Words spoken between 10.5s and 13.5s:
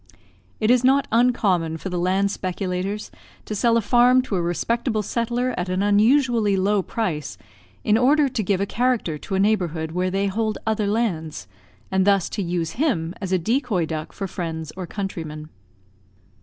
other lands, and thus to use him as a